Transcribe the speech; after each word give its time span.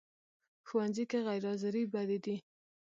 ښوونځی 0.67 1.03
کې 1.09 1.19
غیر 1.25 1.43
حاضرې 1.49 1.83
بدې 1.93 2.17
دي 2.25 2.35